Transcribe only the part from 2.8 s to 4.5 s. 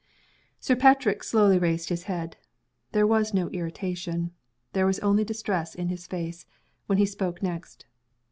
There was no irritation